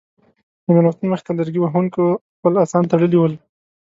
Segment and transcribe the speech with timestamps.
[0.65, 2.03] د مېلمستون مخې ته لرګي وهونکو
[2.35, 3.33] خپل اسان تړلي ول.